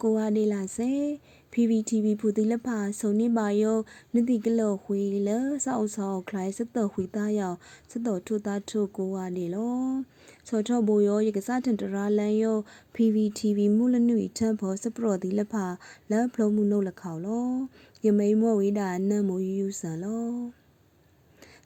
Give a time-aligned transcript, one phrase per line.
[0.00, 0.90] ထိုကိုဟာနေလာစေ
[1.52, 3.78] PPTV ဖူတိလဖာဆုံနေပါယော
[4.14, 5.30] နတိကလောခွေလ
[5.64, 7.54] စောက်ဆောက်ခလိုက်စတခွေသားယော
[7.90, 9.80] စတထုသားထုကိုဟာနေလော
[10.48, 12.58] စောထောဘူယောရကစားတန်တရာလန်ယော
[12.94, 15.66] PPTV မူလနွေထံဖောစပရောတိလဖာ
[16.10, 17.48] လက်ဖလုံးမှုနှုတ်လခေါလော
[18.04, 20.59] ယမိန်မောဝေးတာနတ်မူယူယူဆန်လော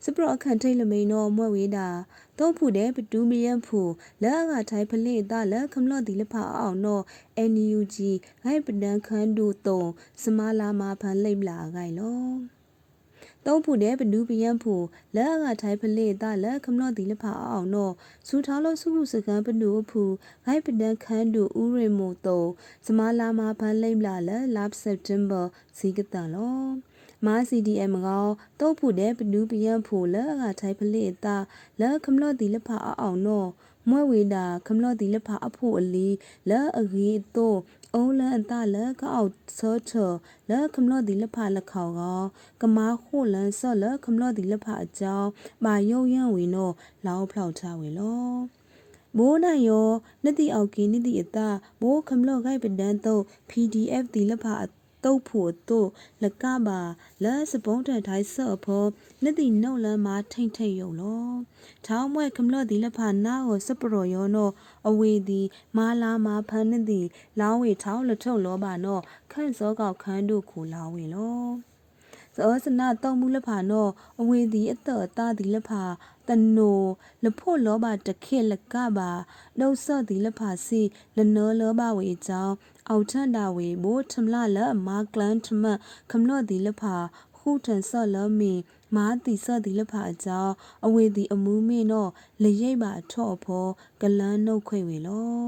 [0.05, 1.89] စပရအခန့်ထိတ်လမိန်တော့မွဲ့ဝေးတာ
[2.39, 3.81] တော့ဖူတဲ့ပတူးမယန်ဖူ
[4.23, 7.03] လက်အကထိုင်ဖလိတာလက်ခမလော့ဒီလဖာအောင်တော့
[7.53, 7.97] NUG
[8.45, 9.83] ဂိုက်ပဒန်ခန်းဒူတုံ
[10.23, 12.29] စမလာမာဖန်လိမ့်လာဂိုင်လော
[13.47, 14.75] တော့ဖူတဲ့ပတူးပယန်ဖူ
[15.17, 17.93] လက်အကထိုင်ဖလိတာလက်ခမလော့ဒီလဖာအောင်တော့
[18.29, 20.03] စူထားလို့စုခုစကန်ပနူဖူ
[20.45, 22.43] ဂိုက်ပဒန်ခန်းဒူဥရမိုတုံ
[22.87, 25.45] စမလာမာဖန်လိမ့်လာလက် last September
[25.79, 26.65] စီကတန်လော
[27.27, 28.27] မာ CDM ကော
[28.61, 31.37] တုတ်ဖူတဲ့ပနူးပယံဖူလအကထိုင်ဖလေတာ
[31.81, 33.49] လခမလော့ဒီလဖာအောင်နော်
[33.89, 36.09] မွဲဝေတာခမလော့ဒီလဖာအဖို့အလီ
[36.51, 37.59] လအဂီတော့
[37.95, 40.13] အုံးလန်အတလကောက်ဆောချော
[40.51, 42.23] လခမလော့ဒီလဖာလခေါကော
[42.61, 45.31] ကမာခိုလန်ဆော့လခမလော့ဒီလဖာအကြောင်း
[45.65, 46.75] မာယုံရန်ဝေနော်
[47.07, 48.33] လောင်းဖောက်ချဝေလော
[49.19, 49.89] ဘိုးနိုင်ယော
[50.25, 51.39] နတိအောက်ကင်းနတိအတ
[51.81, 54.55] ဘိုးခမလော့ဂိုက်ပဒန်တော့ PDF ဒီလဖာ
[55.05, 55.89] တုတ်ဖို့တို့
[56.23, 56.81] လကပါ
[57.25, 58.89] လဲစပုံးထထိုင်ဆော့ဖို့
[59.23, 61.29] နှစ်တိနှုတ်လမ်းမှာထိမ့်ထိတ်ယုံလော
[61.87, 64.51] ထောင်းမွဲကမလော့ဒီလဖာနာကိုစပရောယောနော
[64.89, 65.41] အဝေဒီ
[65.77, 67.01] မာလာမာဖန်နှစ်တိ
[67.41, 68.99] လောင်းဝေထောင်းလထုံလောပါနော
[69.33, 71.45] ခန့်စောကောက်ခန်းတို့ကိုလောင်းဝေလော
[72.37, 73.89] ဇောစနာတုံမှုလဖာနော
[74.21, 75.83] အဝေဒီအတအတာဒီလဖာ
[76.29, 76.83] တနို
[77.25, 79.11] လဖို့လောဘတခေလကပါ
[79.59, 80.83] နှုတ်ဆော့ဒီလဖာစီ
[81.17, 82.55] လနောလောဘဝေကြောင်း
[82.91, 85.65] အောက်ထန်တာဝေဘိုးထမလလမာကလန်ထမ
[86.11, 86.97] ခမလော့ဒီလဖာ
[87.37, 88.53] ခုထန်ဆော့လမီ
[88.95, 90.55] မာတီဆော့ဒီလဖာအကြောင်း
[90.87, 92.11] အဝေဒီအမူးမင်းတော့
[92.43, 93.67] လရိပ်ပါအထော့ဖော
[94.01, 95.43] ကလန်းနှုတ်ခွေဝေလော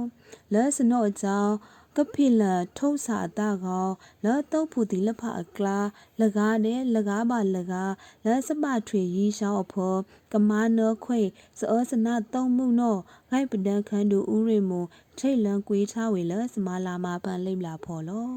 [0.53, 1.55] လဲစနော့အကြောင်း
[1.97, 2.43] ကဖိလ
[2.79, 3.89] ထုံးစာတာကော
[4.25, 5.79] လောတုတ်ဖူတီလဖအကလာ
[6.21, 7.93] လကားတဲ့လကားပါလကား
[8.25, 9.95] လက်စပထွေရီရှောင်းအဖော
[10.33, 11.21] ကမာနောခွေ
[11.59, 12.97] စောစနာတုံမှုနော
[13.31, 14.85] ဂိုက်ပဒန်ခန်းတူဥရိမုံ
[15.19, 18.31] ထိတ်လန်ကွေးထားဝေလစမလာမာပန်လိမ့်လာဖော်လော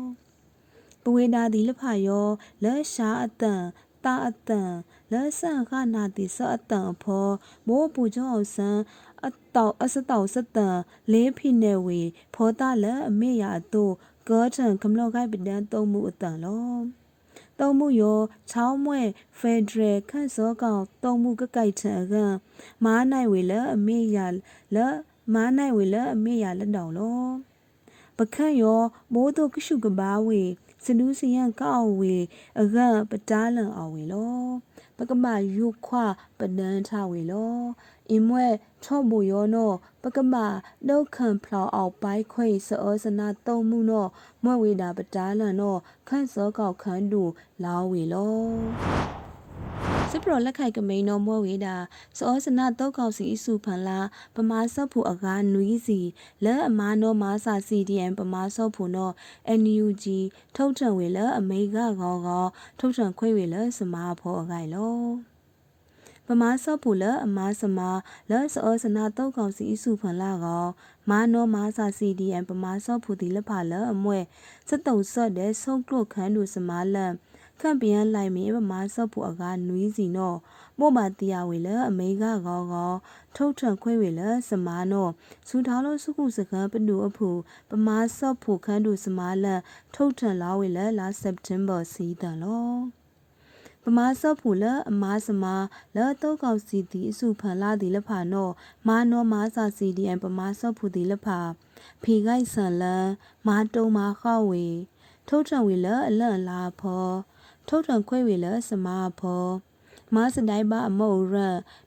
[1.03, 2.27] ပဝေဒါဒီလဖယော
[2.63, 3.63] လက်ရှာအတန်
[4.05, 4.71] တာအတန်
[5.11, 7.27] လက်ဆန်ခနာတိစအတန်ဖော
[7.67, 8.81] မိုးပူကျောင်းအောင်ဆန်း
[9.25, 10.77] အတောက်အစတောက်စတန်
[11.11, 11.99] လေးဖိနေဝေ
[12.33, 13.93] ဖောတာလက်အမေရတို့
[14.29, 16.77] ကောထန်ကမလော့ကိုက်ပဒန်တုံးမှုအတန်လော
[17.59, 18.19] တုံးမှုရော
[18.51, 19.01] ချောင်းမွဲ
[19.39, 22.15] ဖက်ဒရယ်ခန့်စောကောင်တုံးမှုကကိုက်ထန်က
[22.83, 24.17] မားနိုင်ဝေလအမေရ
[24.75, 24.77] လ
[25.33, 27.23] မားနိုင်ဝေလအမေရလက်တောင်လော
[28.17, 28.81] ပခန့်ရော
[29.13, 30.41] မိုးတို့ကရှုကဘာဝေ
[30.85, 32.15] စနူးစယံကောက်ဝေ
[32.61, 32.77] အက
[33.09, 34.43] ပတားလန်အောင်ဝေလော
[34.99, 35.25] ပကမ
[35.57, 35.95] ယုခွ
[36.39, 37.59] ပဒန်းထဝေလော
[38.11, 38.45] အင်မွဲ
[38.83, 39.71] ထော့ဘူယောနော
[40.03, 40.35] ပကမ
[40.87, 44.07] ဒုတ်ခံဖလောက်ပိုက်ခွေစောစနာတုံမှုနော
[44.43, 45.75] မွဲ့ဝေတာပတားလန်နော
[46.07, 47.23] ခန့်စောကောက်ခန်းတူ
[47.63, 49.28] လောင်းဝေလော
[50.13, 51.75] စစ်ပရလက်ခိုက်ကမိန်တော်မွဲဝေတာ
[52.17, 53.99] စောစနာတောက်ကောက်စီအစုဖန်လာ
[54.35, 55.99] ပမာဆော့ဖူအကားနွီးစီ
[56.45, 59.11] လဲအမာနောမာစာ CDM ပမာဆော့ဖူနော
[59.61, 60.05] NUG
[60.55, 62.45] ထုတ်ထံဝေလအမေကကောကော
[62.79, 64.97] ထုတ်ထံခွေဝေလစမာဖောအကိုင်လော
[66.27, 67.89] ပမာဆော့ဖူလအမာစမာ
[68.29, 70.65] လဲစောစနာတောက်ကောက်စီအစုဖန်လာကော
[71.09, 74.19] မာနောမာစာ CDM ပမာဆော့ဖူဒီလဖလအမွဲ
[74.69, 77.13] စတုံဆော့တဲ့ဆုံးကလုတ်ခန်းတူစမာလန်
[77.61, 80.35] ခန့်ပြန်လိုက်မီပမာဆော့ဖူအကားနွီးစီနော
[80.79, 82.93] ပို့မာတီယာဝေလအမေကကောကော
[83.35, 85.07] ထုတ်ထံခွေဝေလစမာနော
[85.47, 87.29] စူထားလို့စုခုစကပနူအဖူ
[87.69, 89.61] ပမာဆော့ဖူခန်းတူစမာလန်
[89.95, 92.69] ထုတ်ထံလာဝေလလာစက်တင်ဘာစီတန်လော
[93.83, 95.55] ပမာဆော့ဖူလအမားစမာ
[95.95, 98.49] လတောက်ကောက်စီတီအစုဖန်လာဒီလဖာနော
[98.87, 101.39] မာနောမာစာစီဒီအန်ပမာဆော့ဖူဒီလဖာ
[102.03, 103.07] ဖီဂိုက်ဆန်လန်
[103.47, 104.67] မာတုံမာခောက်ဝေ
[105.27, 107.09] ထုတ်ထံဝေလအလန့်လာဖော
[107.71, 109.45] ထုတ်ထံခွဲဝေလစမာဖော
[110.15, 111.35] မာစတိုင်ဘာအမောရ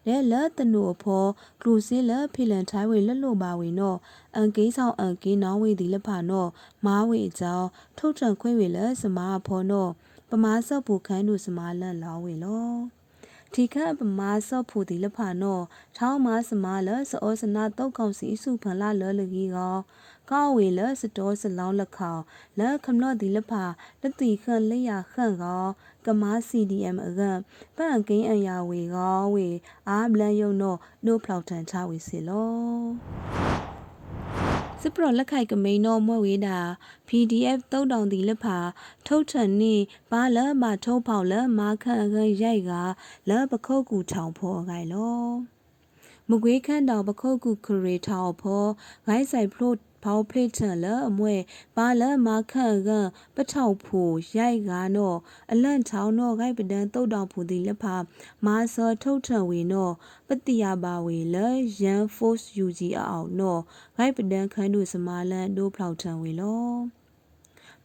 [0.07, 1.25] လဲလတနုဖော
[1.61, 3.95] ကလူစီလဖိလန်ထိုင်ဝေလလို့ပါဝေနော
[4.37, 6.47] အန်ကိဆောင်အန်ကိနောင်းဝေဒီလဖာနော
[6.87, 7.69] မာဝေအကြောင်း
[7.99, 9.87] ထုတ်ထံခွဲဝေလစမာဖောနော
[10.31, 12.71] ပမာဆော့ပူခန်းတို့စမာလန်လောင်းဝေလော
[13.53, 15.61] ဒီကပမာဆော့ဖူဒီလဖာနော
[15.97, 19.77] ထောင်းမစမာလစောစနာတောက်ကောင်စီစုဖန်လာလောလကြီးကော
[20.31, 22.15] ကောဝေလစတော်စလောင်းလက်ခေါ
[22.59, 23.65] လက်ခမလော့ဒီလဖာ
[24.01, 25.65] လက်တီခန့်လက်ရခန့်ကော
[26.07, 27.21] ကမာ CDM အက
[27.77, 29.49] ပန့်ကိန်းအရာဝေကောဝေ
[29.89, 30.77] အာဘလန်ယုံနော
[31.07, 33.43] နို့ဖလောက်ထန်ချဝေစီလော
[34.81, 36.59] စစ်ပရလက်ခိုက်ကမိန်တော့မွဲ့ဝေးတာ
[37.09, 38.59] PDF တုံးတောင်တီလက်ဖာ
[39.07, 39.75] ထုတ်ထန်နေ
[40.11, 42.73] ဘာလမထုံးဖောက်လမာခန့်ခန့်ရိုက်က
[43.29, 45.23] လပခုတ်ကူထောင်ဖော်ခိုင်လော
[46.29, 48.71] မကွေးခန့်တောင်ပခုတ်ကူခရေထောင်ဖော်
[49.07, 51.35] ဂိုင်းဆိုင်ဖလို့ ဘောက်ဖလိထန်လအမွဲ
[51.77, 52.91] ပါလမာခန့်က
[53.35, 55.19] ပထောက်ဖို့ရိုက်ကားနော့
[55.53, 57.97] အလန့်ချောင်းနော့ဂိုက်ပဒန်တုတ်တောင်ဖူတီလက်ဖာ
[58.47, 59.93] မာဆောထုတ်ထန်ဝေနော့
[60.29, 61.37] ပတိယပါဝေလ
[61.83, 63.61] ရန်ဖို့စ်ယူဂျီအောင်နော့
[63.97, 67.02] ဂိုက်ပဒန်ခန်းတို့စမာလန်တို့ဖောက်ထန်ဝေလော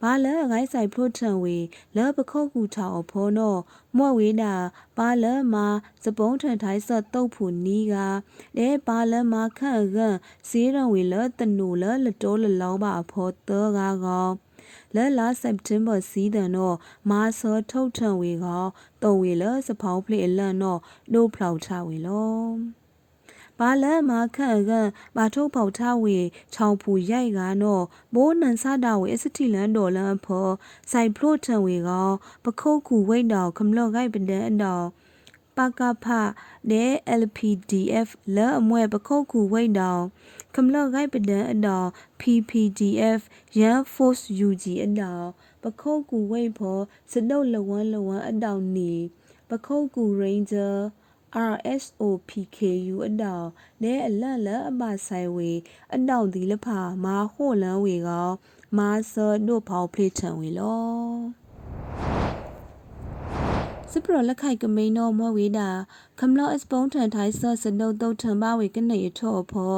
[0.02, 1.58] ဘာလဂိုင်းဆိုင်ဖလို့ထံဝေ
[1.96, 3.56] လောပခုတ်ကူထောင်ဖောနော
[3.98, 4.54] မော့ဝေတာ
[4.98, 5.66] ဘာလမာ
[6.04, 7.96] စပုံးထန်ထိုင်းဆော့တုတ်ဖူနီးက
[8.58, 9.98] တဲဘာလမာခန့်က
[10.50, 14.30] စေးရံဝေလတနူလလတော်လလောင်းပါဖောတောကကော
[14.96, 16.78] လဲလာစက်တင်ဘာစီးတဲ့တော့
[17.10, 18.66] မာဆောထုတ်ထံဝေကော
[19.04, 20.80] တော်ဝေလစဖောင်းဖလေအလန့်တော့
[21.14, 22.77] ဒိုးဖောက်ချဝေလော
[23.60, 24.72] ဘာလန်မာခန့်က
[25.16, 26.18] ဘာထုတ်ပေါထဝေ
[26.54, 27.82] ချောင်ဖူရိုက်ကနော
[28.14, 30.48] မိုးနန်စတာဝေအစတိလန်ဒေါ်လန်ဖော
[30.92, 32.10] ဆိုင်ဖလို့ထံဝေကော
[32.46, 34.86] ပခုတ်ကူဝိတ်တော်ခမလော့ဂိုက်ပဒန်တော်
[35.58, 36.06] ပကဖ
[36.72, 40.04] တဲ့ LPDF လဲအမွဲပခုတ်ကူဝိတ်တော်
[40.56, 41.88] ခမလော့ဂိုက်ပဒန်အတော်
[42.20, 43.22] PPDF
[43.60, 45.26] Yan Force UG အတော်
[45.64, 46.80] ပခုတ်ကူဝိတ်ဖော
[47.12, 48.94] စတုတ်လဝန်းလဝန်းအတော်နီ
[49.50, 50.76] ပခုတ်ကူ Ranger
[51.52, 53.48] RSOPKU အတောင်
[53.84, 55.52] နဲ အလန့်လအပဆိုင်ဝေ
[55.96, 58.30] အတောင်ဒီလဖာမာဟိုလန်ဝေကော
[58.78, 60.88] မာဆာတို့ဖောက်ဖလေထံဝေလော
[63.92, 65.70] စပရလက်ခိုက်ကမိန်တော်မောဝေတာ
[66.20, 69.78] ခမလော့အစပုံးထန်ထိုင်းဆော့စနုတ်တုတ်ထံပါဝေကနေရထော့ဖော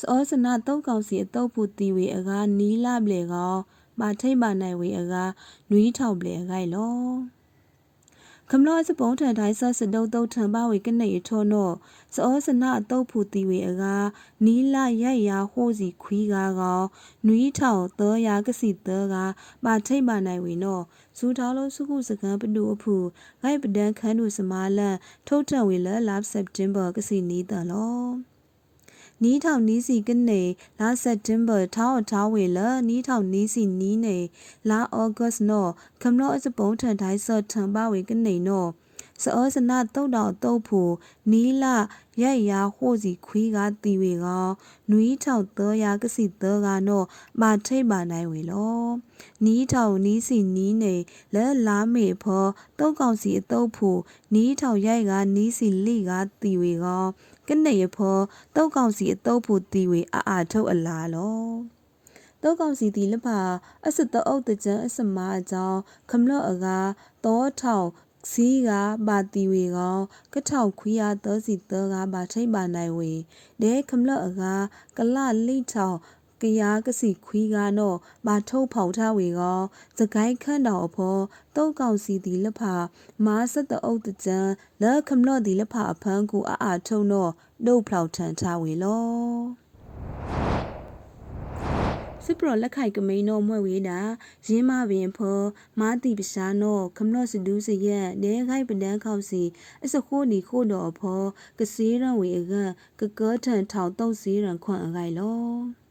[0.00, 3.54] စောစနာတုတ်ကောင်စီအတုတ်ပူတီဝေအကားနီးလာပလေကော
[4.00, 5.30] ပါထိတ်ပါနိုင်ဝေအကား
[5.70, 6.94] နွီးထောက်ပလေအကိုင်လော
[7.43, 7.43] ခ
[8.60, 11.70] မလောစပုံးထန်တိုင်းဆစဒုတ်တုတ်ထံပါဝေကနေထောနော
[12.14, 14.06] စောစနာအတုတ်ဖူတီဝေအကား
[14.44, 16.82] နီလာရိုက်ရာဟိုးစီခွီးကားကော
[17.26, 19.14] နွီးထောင်သောရာကစီသောက
[19.64, 20.80] ပါထိတ်ပါနိုင်ဝေနော
[21.18, 22.94] ဇူထောင်းလုံးစုခုစကန်ပတူအဖူ
[23.42, 24.96] ဂိုက်ပဒန်ခန်းတို့စမာလန်
[25.26, 28.33] ထုတ်ထံဝေလလပ်စက်တင်ဘာကစီနီးတလော
[29.24, 30.42] နီးထောင်နီးစီကနေ
[30.80, 34.18] လာစက်တင်ဘာထောင်းထောင်းဝေလနီးထောင်နီးစီနီးနေ
[34.68, 35.66] လာဩဂတ်နော
[36.02, 38.66] ခမလောအစပုံးထန်တိုင်းဆော့ထံပါဝေကနေနော
[39.22, 40.92] စောစနာတုတ်တော်တုတ်ဖို့
[41.30, 41.76] နီလာ
[42.22, 44.26] ရိုက်ရာဟိုစီခွေးကတီဝေက
[44.90, 47.02] နွီးထောက်သောရာကစီသောကနော
[47.40, 48.84] မာထိတ်ပါနိုင်ဝေလော
[49.44, 50.94] နီးထောက်နီးစီနီးနေ
[51.34, 52.46] လဲလာမေဖော
[52.78, 54.00] တုတ်ကောင်စီအတုတ်ဖို့
[54.34, 56.10] နီးထောက်ရိုက်ကနီးစီလိက
[56.40, 56.86] တီဝေက
[57.48, 58.18] ကနေရဖော
[58.54, 61.44] တုတ်ကောင်စီအတုတ်ဖို့တီဝေအာအာထုတ်အလားလော
[62.42, 63.38] တောကောင်စီတီလပါ
[63.86, 65.80] အစတအုပ်တကြံအစမအကြောင်း
[66.10, 66.78] ခမလော့အကာ
[67.24, 67.88] တောထောင်
[68.30, 68.70] စီက
[69.06, 69.98] ပါတီဝေကော
[70.32, 73.12] ကထောက်ခွေးရသောစီသောကပါထိတ်ပါနိုင်ဝေ
[73.62, 74.54] ဒဲခမလအကာ
[74.96, 75.16] ကလ
[75.46, 75.96] လိထောင်
[76.44, 79.60] ကရာကစီခွီးကနော့မာထုတ်ဖောက်ထားဝေကော
[79.98, 81.16] စကိုင်းခန့်တော်အဖော
[81.56, 82.74] တုတ်ကောင်စီဒီလဖာ
[83.24, 84.38] မာဆက်တအုပ်တကြံ
[84.82, 87.30] လက်ခမလော့ဒီလဖာအဖန်းကိုအာအာထုံနော့
[87.66, 89.04] ဒုတ်ဖောက်ထန်ထားဝေလော
[92.24, 93.98] စစ်ပရလက်ခိုက်ကမိန်နောမွဲ့ဝေးတာ
[94.46, 95.40] ရင်းမပင်ဖော
[95.80, 99.42] မာတိပရှာနောခမနော့စဒူးစရက်နဲခိုက်ပဒန်းခောက်စီ
[99.84, 101.22] အစခိုးနီခိုးတော်ဖော
[101.58, 102.54] ကစေးရန်ဝေအက
[103.00, 105.83] ကကောထန်ထောင်တုတ်စီရန်ခွန့်အကိုင်လော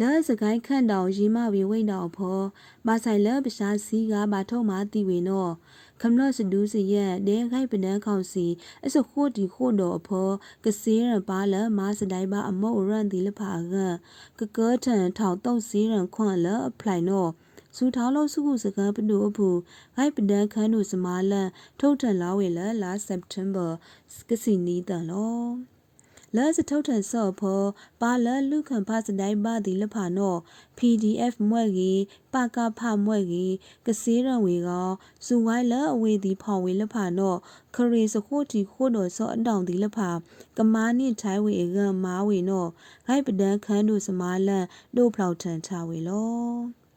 [0.00, 2.40] လဲစကိုင်းခန့်တောင်ရီမဝေဝိတ်တော်ဖော
[2.86, 5.48] မဆိုင်လဲပရှာစီကဘာထုံမာတီဝေနော
[6.00, 8.46] ခမလော့စဒူးစီရဲ့ဒဲခိုက်ပဒန်းခေါစီ
[8.86, 10.28] အစခိုတီခိုတော်အဖော
[10.64, 13.74] ကစေးရပါလမာစတိုင်ပါအမောရန်ဒီလဖာက
[14.38, 17.26] ကကောထန်ထောက်တုတ်စီရန်ခွန်လအဖလိုက်နော
[17.76, 19.48] စူထောင်းလို့စုခုစကပနုအဖူ
[19.96, 21.48] ဂိုက်ပဒန်ခန်းတို့စမာလန်
[21.80, 23.66] ထုတ်ထန်လာဝေလလာစက်တင်ဘာ
[24.28, 25.77] ကစီနီတန်လော
[26.36, 27.62] လဲစထုတ်ထန်ဆော့ဖော
[28.00, 30.38] ပါလလူခံဖစတိုင်ပါဒီလဖာနော့
[30.78, 33.54] PDF မွဲ့ကြီးပါကဖမွဲ့ကြီး
[33.86, 34.90] ကစေးရံဝေကော
[35.26, 37.38] စူဝိုင်းလအဝေဒီဖောင်ဝေလဖာနော့
[37.74, 40.10] ခရီစခိုတီခိုတော်ဆော့အတောင်ဒီလဖာ
[40.56, 42.70] ကမာနိထိုင်ဝေကမာဝေနော့
[43.06, 44.64] ဂိုက်ပဒန်ခန်းတို့စမာလန်
[44.96, 46.87] တို့ဖောက်ထန်ချဝေလော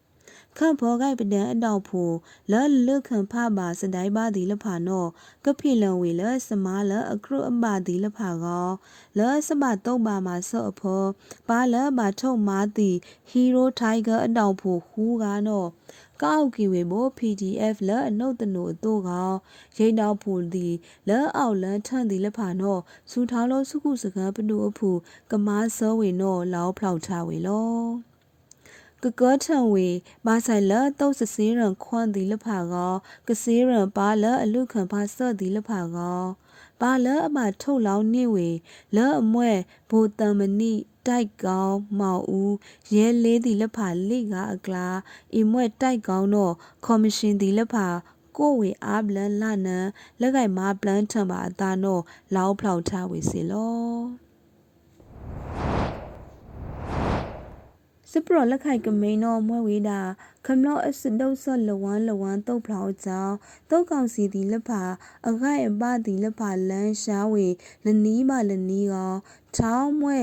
[0.58, 2.13] ခန့်ဘောဂိုက်ပဒံအတောက်ဖို့
[2.51, 5.05] လဲလုခန့်ဖပါစတိုင်ပါဒီလဖာနော
[5.46, 8.70] ကဖိလံဝေလဲစမားလဲအခရုအပဒီလဖာကော
[9.17, 11.03] လဲစမတုံးပါမှာဆော့အဖော
[11.50, 12.91] ပါလဲပါထုံမာတီ
[13.29, 15.65] ဟီရိုထိုင်ဂါအတောက်ဖို့ဟူးကနော
[16.24, 19.36] ကောက်ကီဝေမို PDF လဲအနုတ်တနုအတိုးကောင်
[19.77, 20.67] ရိတ်တော့ဖူဒီ
[21.10, 22.77] လဲအောက်လန်းထန့်ဒီလက်ဖာနော
[23.12, 24.89] စူထောင်းလုံးစုခုစကားပနုအဖူ
[25.31, 28.11] ကမားစောဝေနောလောင်းဖောက်ချဝေလော
[29.03, 29.88] ကကောထံဝေ
[30.25, 32.93] ဘာဆိုင်လတုတ်စစေးရန်ခွန်ဒီလဖာကော
[33.27, 36.22] ကစေးရန်ပါလအလုခံဖာဆော့ဒီလဖာကော
[36.81, 38.50] ပါလအမထုတ်လောင်းနေဝေ
[38.96, 39.51] လောအမွဲ
[39.89, 40.74] ဘူတမနိ
[41.08, 42.55] တိုက်ကောင်းမောင်ဦး
[42.93, 44.88] ရဲလေးဒီလဖာလိကအကလာ
[45.36, 46.53] အီမွဲတိုက်ကောင်းတော့
[46.86, 47.88] ကော်မရှင်ဒီလဖာ
[48.38, 49.88] ကိုဝေအားပလန်လနန်
[50.22, 52.01] လက်ကိုင်မာပလန်ထံပါအသားတော့
[52.36, 54.31] လောင်းဖောက်ထားဝေစီလော
[58.13, 60.00] စပရလက်ခိုက်ကမိန်တော့မွဲဝေးတာ
[60.46, 63.36] ခမလော့အစဒုတ်ဆော့လဝမ်းလဝမ်းတုတ်ဖလောက်ကြောင်း
[63.70, 64.84] တုတ်ကောင်စီတီလက်ဖာ
[65.27, 67.48] အခိုက်အပတီလက်ဖာလန်းရှားဝေ
[67.86, 69.13] လနီးမလနီးကော
[69.58, 70.20] ချောင်းမွဲ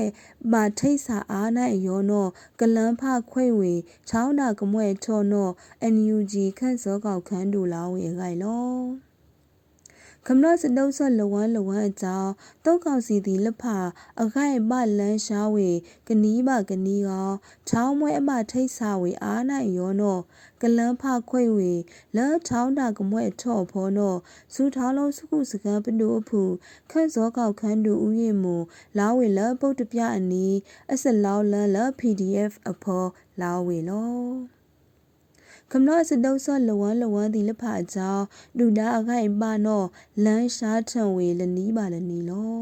[0.51, 2.29] မာထိတ်စာအားနိုင်ရောနော့
[2.59, 3.73] ကလန်းဖခွေဝေ
[4.09, 5.53] ချောင်းတာကမွဲထော်နော့
[5.93, 9.08] NUG ခန့်စောကောက်ခန်းတူလာဝေခိုင်လော
[10.27, 12.31] ခမနစတုံးဆလဝမ်းလဝမ်းအကြောင်း
[12.65, 13.63] တုတ်ကောင်စီသည်လဖ
[14.21, 15.69] အခိုင်ပလန်းရှားဝေ
[16.07, 17.31] ကနီးပါကနီးကော
[17.69, 20.21] ချောင်းမွဲအမထိတ်ဆာဝေအားနိုင်ရောနော့
[20.61, 21.73] ကလန်းဖခွေဝေ
[22.15, 24.17] လောချောင်းတာကမွဲထော့ဖောနော့
[24.53, 26.41] စူထောင်းလုံးစုခုစကံပနုအဖူ
[26.91, 28.55] ခန့်စောကောက်ခန်းတူဥယျမူ
[28.97, 30.55] လာဝေလပုတ်တပြအနီး
[30.91, 33.09] အစလောလန်လ PDF အဖော်
[33.41, 34.58] လာဝေလော
[35.73, 38.25] ကမ္လောစတုဆောလဝလဝဒီလဖအကြောင်း
[38.57, 39.83] ဒူဒါအခိုင်ပါနော
[40.23, 42.59] လန်းရှားထံဝေလနီးပါလနီလော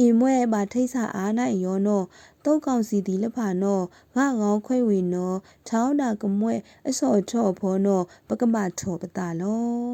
[0.00, 2.02] အီမွဲပါထိတ်ဆာအားနိုင်ရောနော
[2.44, 3.80] တုတ်ကောင်စီဒီလဖာနော
[4.16, 5.32] ငါကောင်းခွေဝေနော
[5.68, 6.54] ချောင်းတာကမွဲ
[6.88, 9.84] အစောချော့ဖောနောပကမထောပတာလော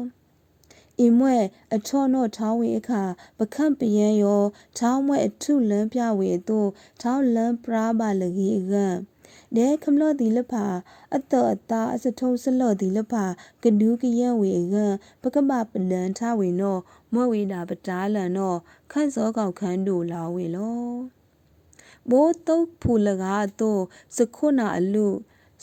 [0.99, 1.37] အင်မွဲ
[1.75, 3.03] အချောနောထောင်းဝေအခါ
[3.37, 4.41] ပခန့်ပယံယော
[4.77, 6.69] ထောင်းမွဲအထုလန်းပြဝေတို့
[7.01, 8.87] ထောင်းလန်းပရာပါလကြီးအကံ
[9.57, 10.65] ဒဲခမလော့ဒီလဖာ
[11.15, 13.25] အတောအတာအစထုံးစလော့ဒီလဖာ
[13.63, 14.75] ကဒူးကယံဝေက
[15.21, 16.77] ပကမပလန်ထဝေနော
[17.13, 18.55] မွဲဝေတာပတားလန်နော
[18.91, 20.89] ခန့်စောကောက်ခန်းတို့လာဝေလော
[22.09, 23.81] ဘိုးတုတ်ဖူလကားတို့
[24.15, 25.07] စခုနာအလူ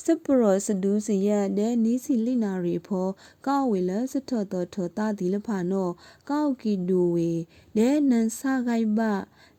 [0.05, 3.09] စပရောစဒူးစီရတဲ့နီးစီလိနာရီဖော
[3.47, 5.91] ကောက်ဝေလစထော့တော်ထောတာဒီလဖာနော
[6.31, 7.33] ကောက်ကီဒူဝေ
[7.77, 9.01] တဲ့နန်ဆာဂိုင်ဘ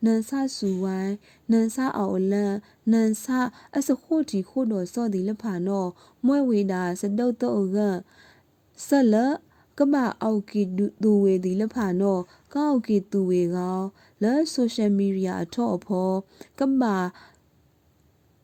[0.06, 1.16] နန်ဆာဆူဝိုင်း
[1.52, 2.56] နန်ဆာအော်လန်
[2.92, 3.40] နန်ဆာ
[3.76, 5.86] အစခိုတီခိုတော်စော့ဒီလဖာနော
[6.26, 7.78] မွဲဝေတာစတုတ်တော့က
[8.88, 9.16] ဆလ
[9.78, 10.62] ကမအောက်ကီ
[11.04, 12.18] ဒူဝေဒီလဖာနော
[12.54, 13.80] ကောက်ကီတူဝေကော
[14.24, 16.12] လဲဆိုရှယ်မီဒီယာအထော့အဖော
[16.60, 16.84] ကမ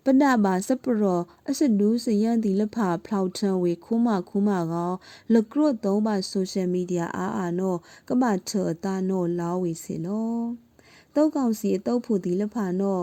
[0.06, 4.94] ပဒဘာစပရောအစဒူးစယန်ဒီလဖာဖလောက်ထံဝေခိုးမခိုးမကော
[5.34, 7.76] လကရော့သုံးပါဆိုရှယ်မီဒီယာအားအာနော
[8.08, 10.65] ကမထောတာနောလောဝေစီလော
[11.16, 13.00] တုတ်ကောင်စီအတုတ်ဖူဒီလဖာနော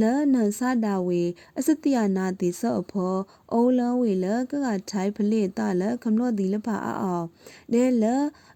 [0.00, 1.22] လဲနန်စတာဝေ
[1.58, 3.16] အစတိယနာတိဆော့အဖော
[3.52, 7.26] အိုးလဝေလကကထိုင်ဖလေတလခမလို့ဒီလဖာအောင်
[7.72, 8.04] ဒဲလ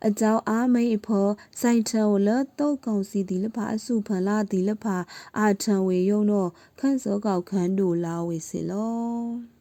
[0.07, 1.29] အကြောင်းအားမိအဖော
[1.61, 4.97] စိုက်ထဝလတုတ်ကောင်စီဒီလဖာအစုဖန်လာဒီလဖာ
[5.39, 9.58] အာထံဝေယုံတော့ခန့်စောကောက်ခန်းတို့လာဝေစီလော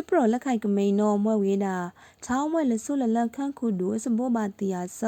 [0.00, 1.76] စပရလက်ခိုက်ကမိန်နောမွဲဝေးတာ
[2.24, 5.00] ချောင်းမွဲလဆုလလခန့်ခုဒူစဘောပါတီယာဆ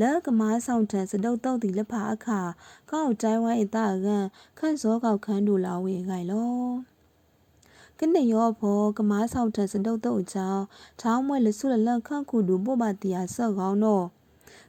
[0.00, 2.40] လကမားဆောင်ထန်စတုတ်တုတ်တီလဖာအခါ
[2.90, 4.24] ကောက်တိုင်းဝိုင်းအတကန်
[4.58, 6.52] ခန့်စောကောက်ခန်းဒူလာဝေခိုင်လော
[7.98, 10.64] ကနေရောဘောကမားဆောင်ထန်စတုတ်တုတ်ချောင်း
[11.00, 14.02] ချောင်းမွဲလဆုလလခန့်ခုဒူဘောပါတီယာဆကောင်းနော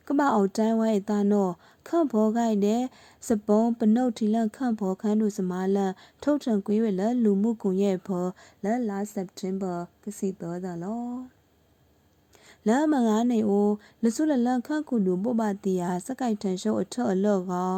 [0.08, 1.50] ကမအောက်တိုင်းဝိုင်းအတနော
[1.90, 2.84] ခန့်ဘောကိုက်တဲ့
[3.28, 5.94] စပုံးပနုတ်ထီလန့်ခန့်ဘောခန်းတို့စမာလန်
[6.24, 8.26] ထုတ်ထံကွေးရလလူမှုကွန်ရက်ဘော
[8.64, 11.06] လလာစက်တင်ဘာကစီတော်ဒါလော
[12.68, 13.70] လမငါနေအို
[14.04, 17.74] လဆုလလန်ခန့်ခုလူပုပတိယာစကိုက်ထန်ရှုပ်အထော့အလော့ကော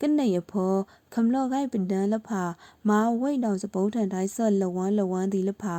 [0.00, 0.74] ကနေရဖော
[1.12, 2.42] ခမလော့ကိုက်ပဒန်လဖာ
[2.88, 5.78] မာဝိတ်တောင်စပုတ်ထန်တိုင်းဆော့လဝမ်းလဝမ်းဒီလဖာ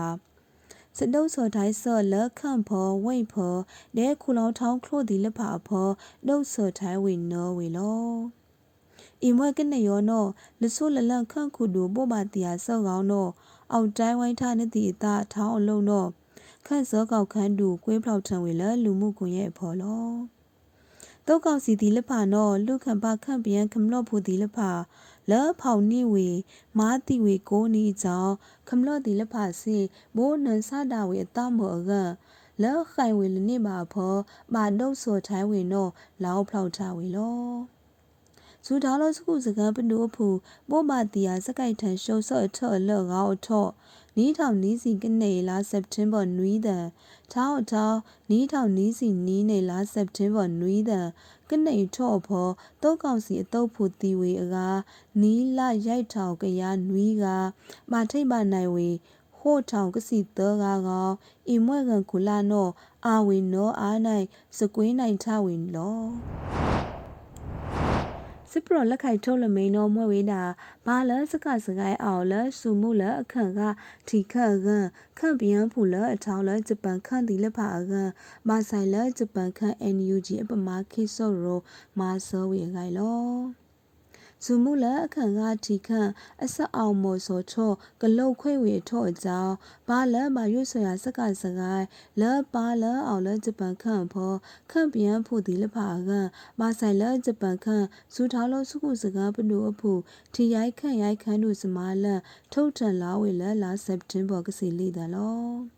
[0.99, 3.55] စတုပ်စောတိုင်းဆော့လခန့်ဖောဝိတ်ဖော
[3.97, 5.89] ဒဲခုလောင်းထောင်းခလို့ဒီလဖာဖော
[6.27, 8.11] ဒုတ်စောတိုင်းဝေနောဝေလော
[9.23, 10.25] အီမွဲကနေရောနော
[10.61, 13.27] လဆိုးလလန့်ခန့်ခုဒူပို့ပါတီယာဆော့ကောင်းနော
[13.71, 16.05] အောက်တိုင်းဝိုင်းထားနေသည့်အသားထောင်းအလုံးနော
[16.65, 20.36] ခန့်စောကောက်ခန်းတူကွေးဖောက်ထံဝေလလူမှုကွန်ရက်ဖော်လော
[21.29, 24.71] တုတ်ကောက်စီဒီလဖာနောလူခန့်ပါခန့်ပြန်ခမလော့ဖူဒီလဖာ
[25.31, 26.27] လောဖောင်နိဝေ
[26.77, 28.33] မာတိဝေကိုနီကြောင့်
[28.67, 29.77] ခမလော့ဒီလဖာစီ
[30.15, 31.91] မိုးနန်ဆာတာဝေအတမောအက
[32.63, 34.15] လောခိုင်ဝေလနိမာဖော
[34.53, 35.87] မာဒုတ်ဆောထိုင်းဝေနော
[36.23, 37.47] လောဖောက်ထဝေလော
[38.65, 40.27] ဇူဒါလောစကုစကန်ပနုဖူ
[40.69, 43.69] ပိုမာတီယာစကိုက်ထန်ရှုံဆော့အထော့လော့ကောက်အထော့
[44.19, 46.85] နီးထောင်နီးစီကနေလာစက်တင်ဘာနွီးဒန်
[47.33, 51.07] ထောင်းထောင်းနီးထောင်နီးစီနီးနေလာစက်တင်ဘာနွီးဒန်
[51.49, 52.49] ကနေထော့ဖော
[52.81, 54.79] တုတ်ကောင်စီအတုတ်ဖူတီဝေအကား
[55.21, 57.25] နီးလာရိုက်ထောင်ကရနွီးက
[57.91, 58.89] မာထိတ်ပါနိုင်ဝေ
[59.37, 61.09] ဟိုထောင်ကစီသောကားကော
[61.49, 62.67] အီမွဲကန်ကူလာနော
[63.05, 64.25] အာဝေနောအားနိုင်
[64.57, 66.66] စကွေးနိုင်ထဝေလော
[68.51, 70.41] စစ်ပရလက်ခိုက်ထုတ်လမိန်တော်မွဲဝေးတာ
[70.85, 73.61] ဘာလစကစကိုင်းအောင်လစုမှုလအခန့်က
[74.07, 74.85] ထီခတ်ကန်
[75.17, 78.09] ခန့်ပြန်ဖူလအထောင်းလဂျပန်ခန့်တီလက်ဖာကန်
[78.47, 81.59] မဆိုင်လဂျပန်ခန့် NUG အပမာခိဆော့ရို
[81.99, 83.66] မာဆောဝေခိုင်လော
[84.45, 86.11] ဇူမှုလအခန့်ကတီခန့်
[86.43, 89.53] အဆက်အောင်မောစောချောကလုတ်ခွေဝေထော့အကြောင်း
[89.87, 91.85] ဘာလဘာရွဆွရာစကစကိုင်း
[92.21, 94.33] လပါလအောင်လဂျပန်ခန့်ဖော
[94.71, 96.11] ခန့်ပြန်ဖို့ဒီလဖာက
[96.59, 99.99] မဆိုင်လဂျပန်ခန့်ဇူထောင်းလို့စုခုစကားပနုအဖို့
[100.33, 102.05] ထီရိုက်ခန့်ရိုက်ခန့်တို့စမာလ
[102.53, 105.77] ထုတ်ထန်လာဝေလလာစက်တင်ဘာကစီလီတယ်လော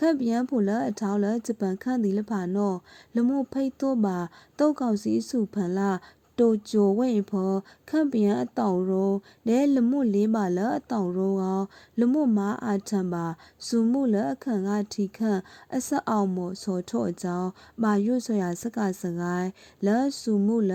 [0.00, 2.78] ခက်ပြန်ဖူလအထောင်းလဂျပန်ခန့်ဒီလဖာနော်
[3.14, 4.18] လမို့ဖိတ်တော့ပါ
[4.58, 5.90] တောက်ကောက်စီစုဖန်လာ
[6.38, 7.52] တိုဂျိုဝဲဖော
[7.88, 9.12] ခန့်ပြန်အတောင်ရော
[9.48, 11.60] နဲလမှုလေးပါလအတောင်ရောကော
[12.00, 13.26] လမှုမာအာထံပါ
[13.66, 15.40] ဇူမှုလအခန့်ကထီခန့်
[15.74, 17.50] အဆက်အောင်မို့ဆိုထော့အကြောင်း
[17.82, 19.50] မာရွတ်ဆိုရစကစကိုင်း
[19.86, 19.88] လ
[20.20, 20.72] ဇူမှုလ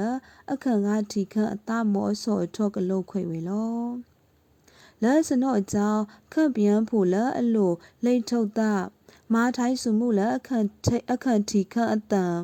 [0.51, 3.81] အခန့်ကထီခန့်အသားမောဆိုထော့ကလုတ်ခွေဝေလော
[5.03, 6.03] လဲစနော့အကြောင်း
[6.33, 7.73] ခန့်ပြန်ဖို့လဲအလို
[8.05, 8.73] လိတ်ထုတ်တာ
[9.33, 10.65] မာထိုင်းစုမှုလဲအခန့်
[11.11, 12.35] အခန့်တီခန့်အတန်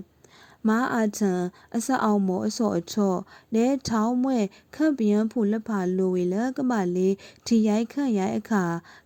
[0.68, 1.34] မာအာထံ
[1.76, 3.20] အဆက်အောင်မောအစောအချော့
[3.56, 4.40] နဲထောင်းမွဲ
[4.76, 8.66] ခန့်ပြန်ဖို့လက်ဖာလိုဝေလဲကမလေးထီရိုက်ခန့်ရိုက်အခါ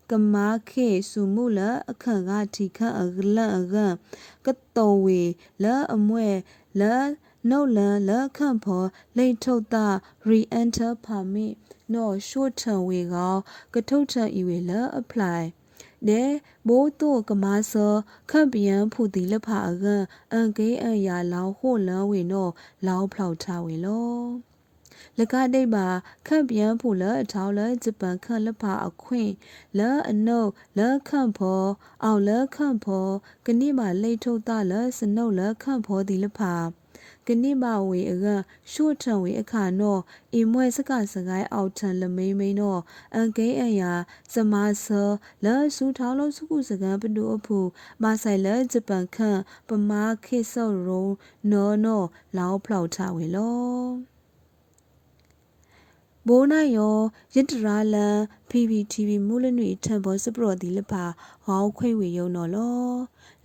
[0.09, 1.59] ကမာခေစုမှုလ
[1.91, 3.05] အခန့်ကထီခန့်အ
[3.35, 3.95] လန့်အကန့်
[4.45, 5.21] ကတော်ဝေ
[5.63, 5.65] လ
[5.95, 6.29] အမွဲ
[6.79, 6.81] လ
[7.49, 9.87] နှုတ်လန်လခန့်ဖော်လိတ်ထုတ်တာ
[10.29, 11.55] re-enter permit
[11.93, 13.35] နော် short term ဝေကော
[13.73, 15.41] ကထုတ်ထဤဝေလ apply
[16.07, 16.23] နဲ
[16.67, 17.93] မိုးတို့ကမားစော
[18.31, 19.85] ခန့်ပြန်ဖူတီလက်ဖာအက
[20.31, 22.51] အန်ကေးအန်ယာလောင်ဟိုလန်ဝေနော်
[22.87, 24.21] လောင်ဖောက်ထားဝေလော
[25.17, 25.87] လကဒိတ်ပါ
[26.27, 29.31] ခန့်ပြန်ဖူလအထောင်းလဂျပန်ခန့်လက်ဖာအခွင့်
[29.77, 30.79] လအနုတ်လ
[31.09, 31.63] ခန့်ဖော
[32.03, 33.07] အောင်လခန့်ဖော
[33.45, 36.53] ကနိမာလိတ်ထုတ်တာလစနုတ်လခန့်ဖောဒီလက်ဖာ
[37.27, 38.25] ကနိမဝေအက
[38.71, 39.97] ရှုထံဝေအခါနော
[40.33, 42.77] အီမွဲစကစကိုင်းအောက်ထံလမိန်မိန်နော
[43.15, 43.91] အန်ကိအယာ
[44.33, 44.85] စမဆ
[45.45, 47.57] လာဆူထောင်းလုံးစုခုစကန်ပနုအဖူ
[48.03, 51.05] မဆိုင်လဂျပန်ခန့်ပမာခေဆော့ရုံ
[51.51, 52.03] နောနော
[52.37, 54.10] လောင်းဖလောက်ထဝေလော
[56.27, 56.97] ဘိုးနိုင်ယော
[57.35, 58.17] ရစ်တရာလန်
[58.49, 61.03] PPTV မူလနွေထံဘောစပရော်ဒီလပါ
[61.45, 62.89] ဟောင်းခွေဝေယုံနော်လော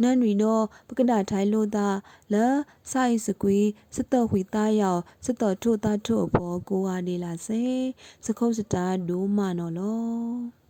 [0.03, 1.89] နန်ရီနောပကဒထိုင်လို့သာ
[2.33, 2.35] လ
[2.91, 3.59] ဆိုင်စကွေ
[3.97, 7.63] စတော့ဝီသားရောက်စတော့ထို့သားထို့ဘောကိုဝါနေလာစေ
[8.27, 10.66] စခုတ်စတာဒိုးမနော်လော